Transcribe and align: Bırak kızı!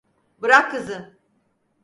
Bırak 0.41 0.71
kızı! 0.71 1.17